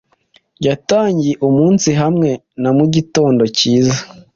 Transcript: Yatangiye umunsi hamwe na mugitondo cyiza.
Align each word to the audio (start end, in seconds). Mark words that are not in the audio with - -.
Yatangiye 0.67 1.33
umunsi 1.47 1.89
hamwe 2.01 2.29
na 2.61 2.69
mugitondo 2.77 3.43
cyiza. 3.57 3.99